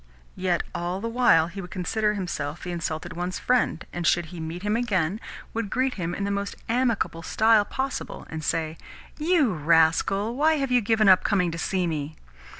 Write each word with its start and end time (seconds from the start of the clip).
Yet 0.35 0.63
all 0.73 0.99
the 0.99 1.07
while 1.07 1.45
he 1.45 1.61
would 1.61 1.69
consider 1.69 2.15
himself 2.15 2.63
the 2.63 2.71
insulted 2.71 3.13
one's 3.13 3.37
friend, 3.37 3.85
and, 3.93 4.07
should 4.07 4.25
he 4.33 4.39
meet 4.39 4.63
him 4.63 4.75
again, 4.75 5.21
would 5.53 5.69
greet 5.69 5.93
him 5.93 6.15
in 6.15 6.23
the 6.23 6.31
most 6.31 6.55
amicable 6.67 7.21
style 7.21 7.65
possible, 7.65 8.25
and 8.27 8.43
say, 8.43 8.79
"You 9.19 9.53
rascal, 9.53 10.35
why 10.35 10.55
have 10.55 10.71
you 10.71 10.81
given 10.81 11.07
up 11.07 11.23
coming 11.23 11.51
to 11.51 11.59
see 11.59 11.85
me." 11.85 12.15